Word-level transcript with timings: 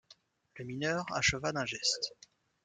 Le 0.55 0.65
mineur 0.65 1.05
acheva 1.13 1.51
d’un 1.51 1.67
geste. 1.67 2.13